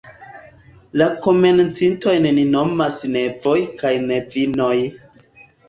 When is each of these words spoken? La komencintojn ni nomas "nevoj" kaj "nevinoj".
La 1.01 1.07
komencintojn 1.25 2.25
ni 2.39 2.47
nomas 2.55 2.99
"nevoj" 3.19 3.61
kaj 3.85 3.95
"nevinoj". 4.09 4.75